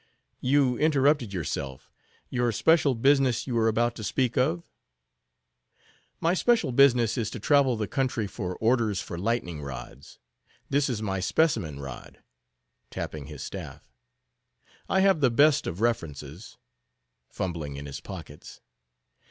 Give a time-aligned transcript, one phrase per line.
[0.39, 1.91] "You interrupted yourself;
[2.31, 4.63] your special business you were about to speak of."
[6.19, 10.17] "My special business is to travel the country for orders for lightning rods.
[10.71, 12.23] This is my specimen rod;"
[12.89, 13.87] tapping his staff;
[14.89, 18.59] "I have the best of references"—fumbling in his pockets.